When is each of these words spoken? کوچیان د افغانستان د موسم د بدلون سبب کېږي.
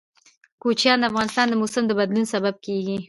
کوچیان 0.61 0.97
د 1.01 1.03
افغانستان 1.11 1.45
د 1.49 1.53
موسم 1.61 1.83
د 1.87 1.91
بدلون 1.99 2.25
سبب 2.33 2.55
کېږي. 2.65 2.97